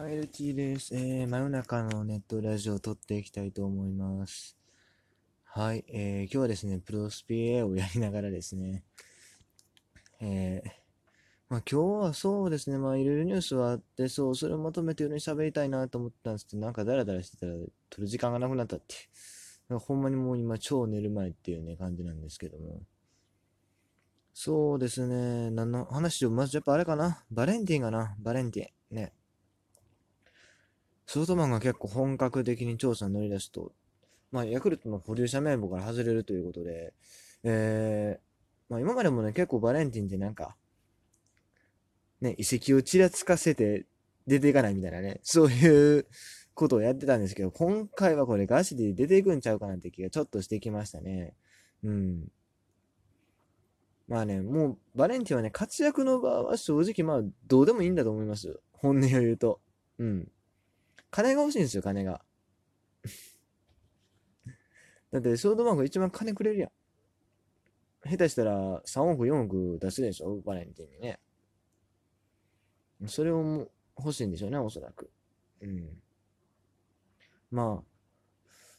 [0.00, 0.96] はい、ルチーです。
[0.96, 4.56] えー、真夜中のネットラジオを撮っていきたいと思います。
[5.44, 8.82] はい、えー、今日はですね、プロスピエをやりながらですね、
[10.18, 10.70] えー、
[11.50, 17.52] まあ今日はそうですね、まあいろいろニュースはあって、そう、それをまとめて夜に喋りたいなと思ったんですけど、なんかダラダラしてたら
[17.90, 18.94] 撮る時間がなくなったって。
[19.68, 22.80] ほんまにもう今超寝る前っていうね、感じなんですけども。
[24.32, 28.96] そうですね、何の話を、まずやっぱあれかな、バレンティンかな、バレンティン。
[28.96, 29.12] ね。
[31.12, 33.72] ソフトバンクが結構本格的に調査に乗り出すと、
[34.30, 36.92] まあ、ヤクルトの保留者名簿から外れるということで、
[37.42, 40.54] えー、まあ、今までもね、結構バレンティンってなんか、
[42.20, 43.86] ね、遺跡をちらつかせて
[44.28, 46.06] 出ていかないみたいなね、そういう
[46.54, 51.34] ことをやってたんですけど、今回はこれガチで出ていくんちゃうかなって気がちょっとしてきましたね。
[51.82, 52.28] うん。
[54.06, 58.60] まあね、もうバレンティンはね、活躍の場は正直まあどうでもいいんだと思います。
[58.70, 59.60] 本音を言うと。
[59.98, 60.28] うん。
[61.10, 62.24] 金が欲しいんですよ、金が。
[65.12, 66.70] だって、ソードバンク一番金くれるやん。
[68.08, 71.20] 下手したら3億、4億出すでしょ、バレンティンにね。
[73.06, 75.10] それを欲しいんでしょうね、おそらく。
[75.60, 76.02] うん。
[77.50, 77.84] まあ、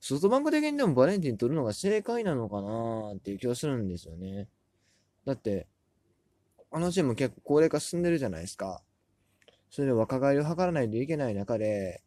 [0.00, 4.48] ソフトバンク的にでもバレンティン取るのが正解なのかなっていう気はするんですよね。
[5.24, 5.66] だって、
[6.70, 8.82] あのチーム結構高齢化進んでるじゃないですか。
[9.70, 12.02] それで若返りを図らないといけない中で、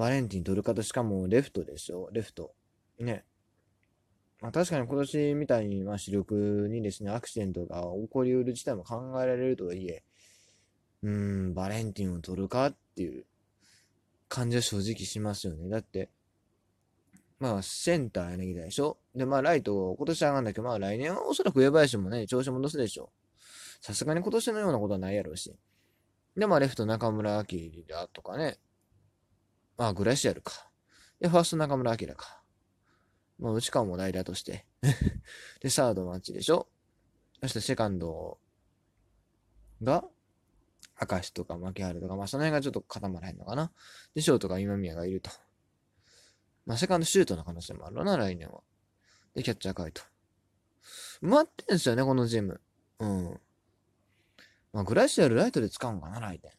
[0.00, 2.08] バレンティン取る方、しかもレフトでしょ？
[2.10, 2.54] レフト。
[2.98, 3.26] ね。
[4.40, 10.02] まあ確かに今年みたいに、まあ主力にですね、アクシデントが起こりうる事態も考えられるとはいえ、
[11.02, 13.26] うん、バレンティンを取るかっていう
[14.30, 15.68] 感じは正直しますよね。
[15.68, 16.08] だって、
[17.38, 18.96] まあセンター柳田でしょ？
[19.14, 23.10] で、まあライト今年上がんだけど、まあ来年はおそらく上林もね、調子戻すでしょ
[23.82, 25.54] さすがに今年のようなことはないやろうし。
[26.38, 28.56] で、まあレフト中村明だとかね、
[29.76, 30.70] まあ、グラシアルか。
[31.20, 32.42] で、ファースト中村明か。
[33.38, 34.66] まあ、内川も代打として
[35.60, 36.68] で、サードマッチでしょ
[37.40, 38.38] そしてセカンド
[39.82, 40.04] が、
[41.10, 43.72] 明石とか牧原とか、まあ、その辺がちょっと固まらへんのかな。
[44.14, 45.30] で、ショートが今宮がいると。
[46.66, 48.60] まあ、セカンドシュートの可能性もあるな、来年は。
[49.34, 50.02] で、キャッチャーかいと。
[51.22, 52.60] 埋ってんすよね、このジム。
[52.98, 53.40] うん。
[54.72, 56.52] まあ、グラシアルライトで使うんかな、来年。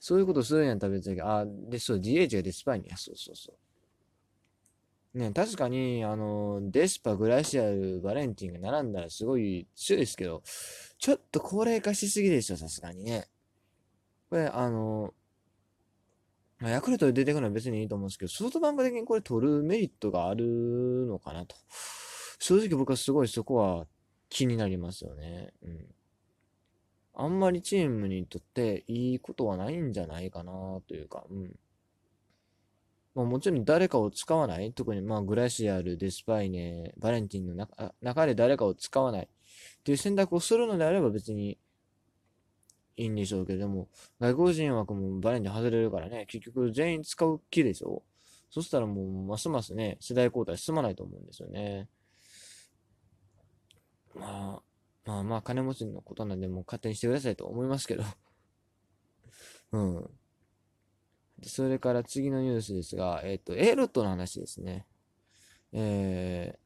[0.00, 3.52] そういうことするんやったら別に、あ、で、そう、DH がデスパイに、そうそうそ
[5.14, 5.18] う。
[5.18, 10.42] ね、確かに、あの、デスパ、グラシアル、バレンティンが並んだらすごい強いですけど、
[10.98, 13.28] ちょっと高齢化しすぎでしょ、さすがにね。
[14.30, 15.12] これ、あの、
[16.62, 21.56] ヤクルトで出てくるのは別にいいと思うんですけど、ソフトバンク的にこれ取るメリットがあるのかなと。
[22.38, 23.86] 正直僕はすごいそこは
[24.28, 25.52] 気になりますよね。
[25.62, 25.94] うん。
[27.22, 30.52] あんまりチームにとっていいことはないんじゃないかな
[30.88, 31.54] というか、うん。
[33.14, 41.58] まあ、もちろん誰かを使わない特にまあグラシアル、デスパイネ、バレンティンの中中で誰かを使わないっていう選択をするのであれば別に
[42.96, 43.88] いいんでしょうけども、
[44.18, 48.02] 外国人枠もバレンティン外れるからね、結局全員使う気でしょ
[48.50, 51.88] そしたらもうますますね、世代交代進まないと思うんですよね。
[54.14, 54.69] まあ、
[55.04, 58.04] まあまあ、金持ちのことなんで、もう勝手にしてくださいと思いますけど
[59.72, 60.10] うん。
[61.38, 64.86] で、それから次のニュースですが、えっ、ー、と、A ロットの話ですね。
[65.72, 66.58] え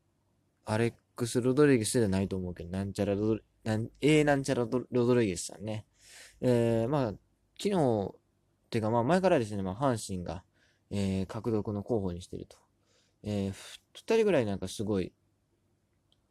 [0.67, 5.87] ー、アレックス・ロドリゲスじゃないと思うけど、なんちゃらロド、なん、A なんちゃらロドリゲスさんね。
[6.41, 7.15] えー、まあ、
[7.61, 8.15] 昨日、
[8.71, 10.43] てかまあ前からですね、まあ阪神が、
[10.91, 12.57] えー、獲得の候補にしてると。
[13.23, 13.53] えー、
[13.95, 15.13] 二人ぐらいなんかすごい、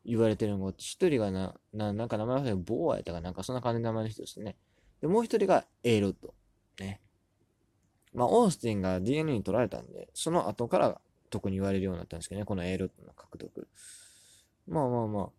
[0.06, 4.56] 言われてるのが、一人がな、な、なんか名前忘れボーアやったかなんかそんな感じの名前の人ですね。
[5.02, 6.34] で、もう一人が A ロッド。
[6.80, 7.02] ね。
[8.14, 13.68] まあ、オースティンが DNA に取られたんで、その後から特に言われるようになったんですけどね、この A ロッドの獲得。
[14.68, 15.30] まあまあまあ。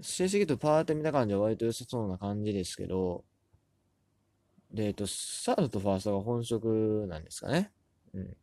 [0.00, 3.24] 成績とパーって見た感じは割と良さそうな感じですけど、
[4.72, 7.70] で、えっと、サードとファーストが本職なんですかね。
[8.12, 8.36] うん。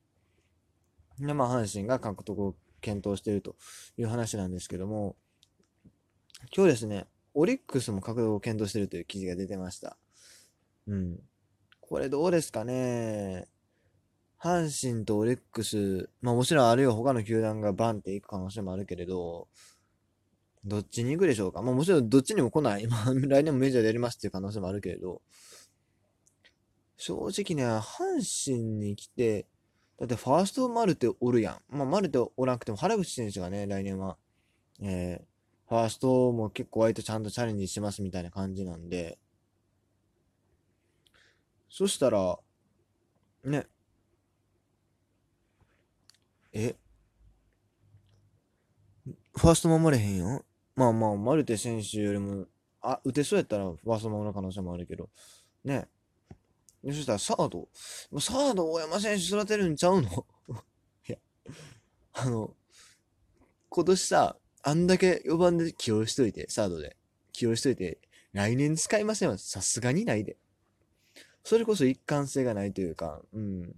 [1.28, 3.56] で、まあ、阪神が獲得を検討していると
[3.98, 5.16] いう話なんですけども、
[6.56, 9.98] 今日ですね、オリックスも獲得を検討しているという記事が出てました。
[10.88, 11.20] うん。
[11.80, 13.48] これどうですかね。
[14.42, 19.48] 阪神とオリックス、まあもちろんあるいは他の球団がバンっていく可能性もあるけれど、
[20.66, 21.62] どっちに行くでしょうか。
[21.62, 22.86] まあもちろんどっちにも来ない。
[22.90, 25.22] まあ来年もメジャーでやりますっていう可能性もあるけれど、
[26.98, 29.48] 正直ね、阪神に来て、
[30.02, 31.78] だってファーストマルテおるやん。
[31.78, 34.18] まあ、マルテおらなくても原口選手がね、来年は、
[34.82, 39.20] えー、ファーストも結構割とちゃんとチャレンジしますみたいな感じなんで、
[41.70, 42.40] そしたら、
[43.44, 43.68] ね、
[46.52, 46.76] え、
[49.36, 50.44] ファースト守れへんやん
[50.76, 52.48] まあまあ、マルテ選手よりも、
[52.82, 55.12] あ、打てそうやったらファースト守る可能性もあるけど、
[55.64, 55.88] ね。
[56.84, 57.68] そしたらサード、
[58.20, 60.26] サード大山選手育てるんちゃうの？
[61.08, 61.18] いや、
[62.14, 62.56] あの、
[63.70, 66.98] 今年さ、あんだけ4番で起用しといて、サードで
[67.34, 68.00] 起用しといて、
[68.34, 69.38] 来年使いませんわ。
[69.38, 70.38] さすがにないで。
[71.44, 73.76] それこそ一貫性がないというか、うん。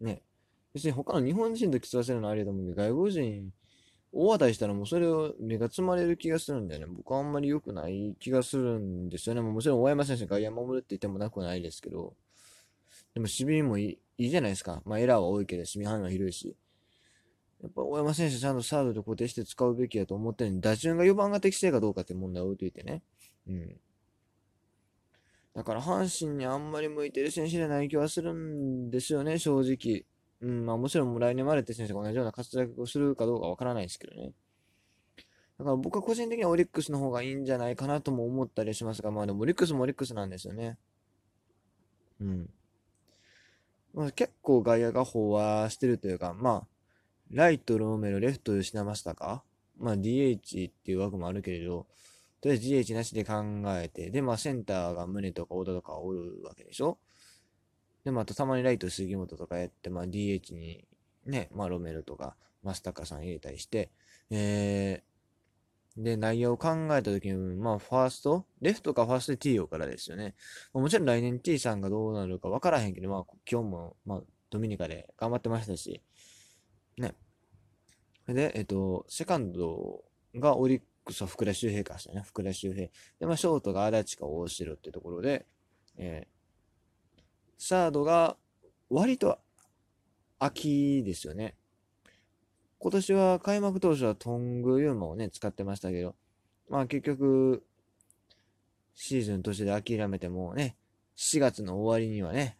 [0.00, 0.22] ね。
[0.72, 3.52] 別に他の日本人と競わせるのはありだと思うけど、外国人、
[4.12, 6.86] 大当たりしたらもうそれを目が積まれる気がするんだよね。
[6.94, 9.40] 僕はあんまり良くない気がするんですよね。
[9.40, 12.14] もちろん大山選手が外野守るって言ってもなくはないですけど、
[13.14, 14.82] でも守備もいいいいじゃないですか。
[14.84, 16.54] まあエラーは多いけど、守備範囲は広いし。
[17.62, 23.02] やっぱ大山選手ちゃんとサードで固定して使うべきやと思ってるのに、打順が4番が適正かどうかって問題を置いといてね。
[23.48, 23.80] うん。
[25.54, 30.04] だから阪神にあんまり向いてる選手じゃない気はするんですよね、正直。
[30.40, 34.32] うん、まあもちろん来年までって選手が同じような活躍をするかどうかわからないですけどね。
[35.58, 40.78] だから僕は個人的にはオリックスの方がいいんじゃないかなとも思ったりしますが、まあでもオリックスもオリックスなんですよね。
[42.20, 42.50] うん。
[43.92, 46.66] まあ、結構外野が飽和してるというか、まあ、
[47.30, 49.42] ライト、ローメル、レフト、吉田正尚、
[49.78, 51.86] まあ DH っていう枠もあるけれど、
[52.40, 53.34] とりあえず DH なしで考
[53.66, 56.98] えて、で、まあセンターが宗とか小田とかおるわけでしょ？
[58.04, 60.84] で、まあ、あとたまにライト杉本とかやって、まあ DH に
[61.26, 63.90] ね、まあロメルとか、マスタカさん入れたりして、
[64.30, 70.34] えー、で、内容を考えたときに、まあ、ファーストレフトかファーストで T をからですよね。
[70.72, 74.20] もちろん来年 T さんがどうなるかわからへんけど、まあ、今日も、まあ、
[74.50, 76.02] ドミニカで頑張ってましたし、
[76.96, 77.14] ね。
[78.28, 80.04] で、えっと、セカンド
[80.36, 82.22] がオリックスは福田周平かしたね。
[82.24, 82.88] 福田周平。
[83.18, 85.46] で、まあ、ショートが足立か大城ってところで、
[85.96, 86.39] えー、
[87.62, 88.38] サードが
[88.88, 89.38] 割と
[90.38, 91.54] 秋ですよね。
[92.78, 96.16] 今年は開幕当初はトングユーマをね、使ってましたけど、
[96.70, 97.62] まあ結局、
[98.94, 100.74] シーズンとしてで諦めてもね、
[101.18, 102.56] 4月の終わりにはね、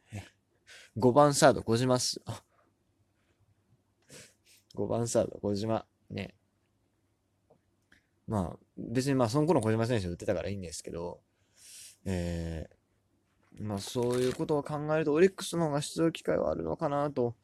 [0.98, 2.20] 5番サード小島っす。
[4.76, 5.86] 5番サード小島。
[6.10, 6.34] ね。
[8.26, 11.22] まあ、別にまあ、その頃小島選手打ってたからいいんですけど、
[12.04, 12.79] えー、
[13.58, 17.34] まあ、そういうことを考えると、オリックスの方が出場機会はあるのかなと、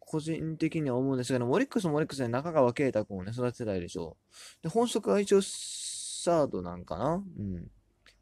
[0.00, 4.16] 個人的には思うんですけども、オリックスもオリックスで中川圭太君をね、育てたいでしょ
[4.60, 4.62] う。
[4.62, 7.22] で、本職は一応サードなんかな？
[7.38, 7.70] うん。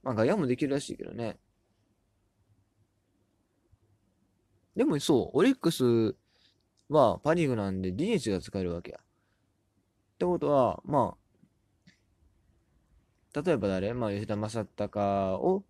[0.03, 1.39] まあ、外野もできるらしいけどね。
[4.75, 6.17] でもそう、オリックス
[6.89, 8.99] はパ・リーグなんで DH が使えるわけや。
[8.99, 9.03] っ
[10.19, 11.17] てことは、ま
[13.35, 13.95] あ、例えば誰？
[13.95, 15.65] まあ、吉田正尚を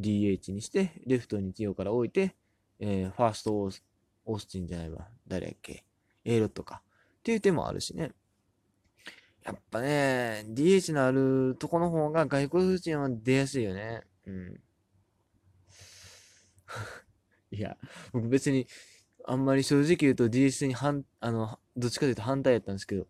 [0.00, 2.34] DH にして、レフトに強から置いて、
[2.78, 3.72] えー、ファーストオー
[4.38, 5.08] スティンじゃないわ。
[5.26, 5.84] 誰やっけ
[6.24, 6.82] ?A ロットか。
[7.18, 8.12] っていう手もあるしね。
[9.44, 14.02] やっぱね、DH のあるとこの方が外国人は出やすいよね。
[14.26, 14.60] うん。
[17.50, 17.76] いや、
[18.12, 18.66] 僕別に
[19.24, 23.06] あんまり正直言うと DS に反、あの、どっちかというと反対やったんですけど、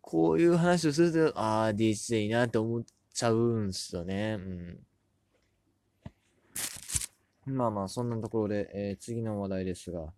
[0.00, 4.36] こういう話をすると、ああ、DS でいいなって思っちゃうんすよね。
[4.38, 4.86] うん。
[7.46, 10.12] まあまあ、そんなところで、えー、次の話題ですが、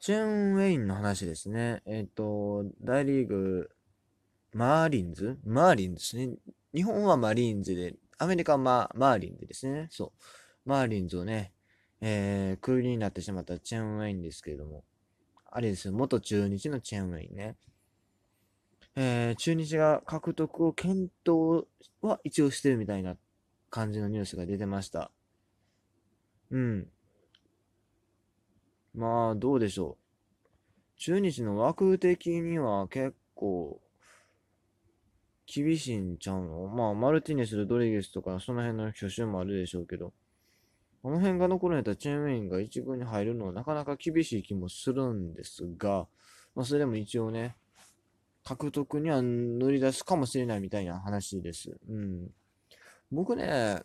[0.00, 1.82] チェーンウェインの話ですね。
[1.86, 3.70] えっ、ー、と、大リーグ、
[4.52, 5.38] マーリンズ？
[5.44, 6.34] マーリンズですね。
[6.74, 9.88] 日本はマリーンズで、アメリカはママーリンズですね。
[9.90, 10.12] そ
[10.66, 10.68] う。
[10.68, 11.52] マーリンズをね、
[12.00, 14.84] えー、クールになってしまったチェーンウェインですけれども、
[15.50, 17.56] あれですよ、元中日のチェーンウェインね。
[18.96, 21.66] えー、中日が獲得を検討
[22.00, 23.16] は一応してるみたいな
[23.68, 25.12] 感じのニュースが出てました。
[26.50, 26.88] うん。
[28.94, 30.98] まあ、どうでしょう。
[30.98, 33.80] 中日の枠的には結構
[35.46, 36.66] 厳しいんちゃうの？
[36.68, 40.12] まあ、マルティネス、ロドリゲスとか、その辺の挙手もあるでしょうけど。
[41.02, 46.06] この辺が残るんやったらチェーンウェインが一軍に入るのはなかなか厳しい気もするんですが、
[46.54, 47.56] まあ、それでも一応ね、
[48.44, 51.78] 獲得には乗り出すかもしれないみたいな話です。
[51.88, 52.28] うん。
[53.10, 53.82] 僕ね、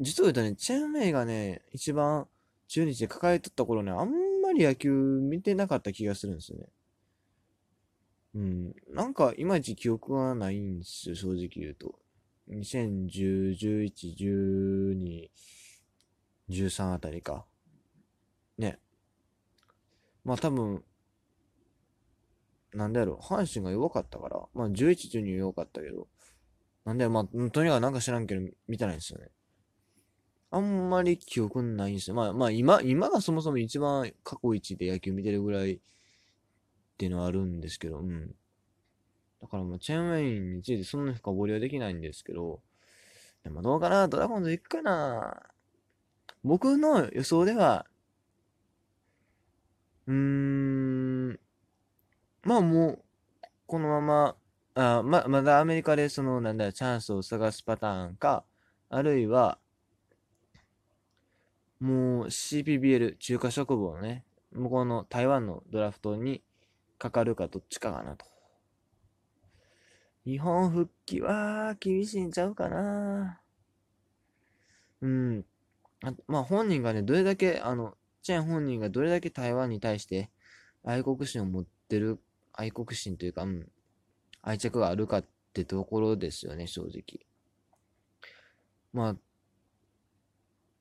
[0.00, 2.26] 実は言うとね、チェンウェイがね、一番
[2.68, 4.10] 中日で抱えとった頃ね、あん
[4.42, 6.66] まり野球見てなかった気がするんですよね。
[8.34, 8.74] うん。
[8.92, 11.98] なんか、いまいち記憶がないんですよ、正直言うと。
[12.50, 15.30] 2010、11、12、
[16.50, 17.46] 13あたりか。
[18.58, 18.78] ね。
[20.24, 20.84] まあ多分、
[22.74, 26.08] なんだろう、阪神が弱かったから、まあ11、12弱かったけど、
[26.84, 29.30] なんで、まあ、とにかくなんか知らんけど、見てないんですよね。
[30.56, 32.16] あんまり記憶ないんですよ。
[32.16, 35.78] まあ、まあ、今、今がそもそも一番過去一で野球見てるぐらいっ
[36.96, 38.34] ていうのはあるんですけど、うん。
[39.42, 42.60] だからまあ、チェーンウェインについてそんな深掘りはできないんですけど、
[43.44, 44.08] でもどうかな？
[44.08, 45.42] ドラゴンズ行くかな？
[46.42, 47.86] 僕の予想では、
[50.06, 51.38] うーん、
[52.42, 53.02] まあもう、
[53.66, 54.36] このまま、
[54.74, 58.44] あま、まだアメリカでその、なんだ、チャンスを探すパターンか、
[58.88, 59.58] あるいは、
[61.80, 66.42] もう CPBL、中華職部をね、向こうの台湾のドラフトに
[66.98, 68.24] かかるかどっちかかなと。
[70.24, 73.40] 日本復帰は厳しいんちゃうかな。
[75.02, 75.44] うん。
[76.02, 80.30] あまあ本人がね、どれだけ、あの、チェン本人がどれだけ台湾に対して
[80.84, 82.18] 愛国心を持ってる、
[82.52, 83.68] 愛国心というか、うん、
[84.42, 87.20] 愛着があるかってところですよね、正直。
[88.92, 89.16] まあ、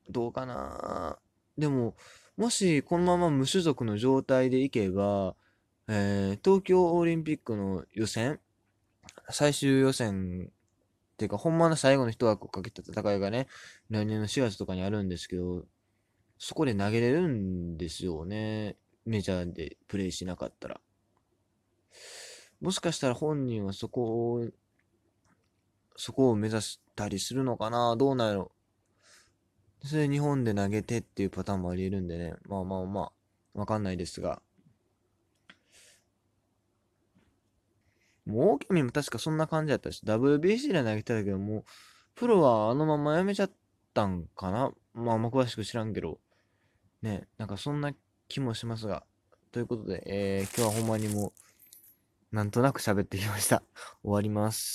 [0.09, 1.17] どうかな。
[1.57, 1.95] でも、
[2.37, 5.35] もしこのまま無種族の状態でいけば、
[5.87, 8.39] えー、東京オリンピックの予選、
[9.29, 10.49] 最終予選
[11.15, 13.47] っていうか、ほんまの最後の一枠をかけた戦いがね、
[13.89, 15.65] 来年の4月とかにあるんですけど、
[16.37, 18.75] そこで投げれるんですよね。
[19.05, 20.81] メジャーでプレイしなかったら。
[22.59, 24.47] もしかしたら本人はそこを、
[25.95, 28.51] そこを目指したりするのかなどうなんやろ
[29.85, 32.33] それで日本で投げてっていうパターンもあり得るんでね。
[32.47, 33.01] まあまあま
[33.55, 34.41] あ、わかんないですが。
[38.25, 41.63] もう大きも確かそんな感じだったし、WBC で投げてたけど、もう、
[42.15, 43.51] プロはあのままやめちゃっ
[43.93, 44.71] たんかな？
[44.95, 46.19] まああんま詳しく知らんけど。
[47.03, 47.93] ね、なんかそんな
[48.27, 49.03] 気もしますが。
[49.51, 51.31] ということで、えー、今日はほんまにも
[52.31, 53.61] う、なんとなく喋ってきました。
[54.01, 54.73] 終わります。